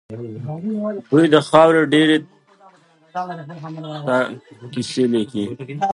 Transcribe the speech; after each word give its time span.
دوی 1.11 1.25
د 1.33 1.37
خاورو 1.49 1.81
ډېري 1.93 2.17
ته 4.07 4.17
کيسې 4.73 5.03
ليکي. 5.13 5.45